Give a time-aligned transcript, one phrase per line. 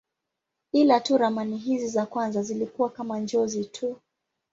[0.73, 3.99] Ila tu ramani hizi za kwanza zilikuwa kama njozi tu.